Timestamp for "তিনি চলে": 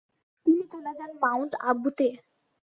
0.45-0.91